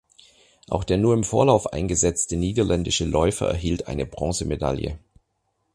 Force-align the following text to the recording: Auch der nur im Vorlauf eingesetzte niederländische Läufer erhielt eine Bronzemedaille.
Auch 0.67 0.83
der 0.83 0.97
nur 0.97 1.13
im 1.13 1.23
Vorlauf 1.23 1.73
eingesetzte 1.73 2.35
niederländische 2.35 3.05
Läufer 3.05 3.49
erhielt 3.49 3.85
eine 3.87 4.07
Bronzemedaille. 4.07 4.97